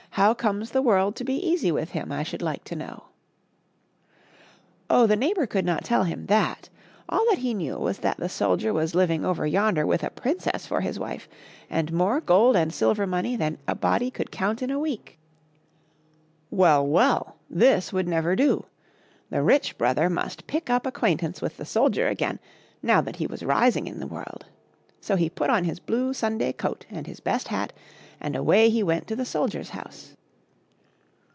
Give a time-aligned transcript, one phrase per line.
[0.15, 3.05] How comes the world to be easy with him, I should like to know?
[4.89, 6.67] Oh, the neighbor could not tell him that;
[7.07, 10.65] all that he knew was that the soldier was living over yonder with a princess
[10.67, 11.29] for his wife,
[11.69, 15.17] and more gold and silver money than a body could count in a week.
[16.49, 18.65] Well, well, this would never do!
[19.29, 22.37] The rich brother must pick up ac quaintance with the soldier again,
[22.83, 24.45] now that he was rising in the world.
[24.99, 27.71] So he put on his blue Sunday coat and his best hat,
[28.23, 30.15] and away he went to the soldier's house.